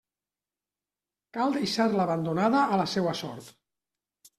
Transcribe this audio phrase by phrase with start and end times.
[1.39, 3.59] Cal deixar-la abandonada a la seua sort.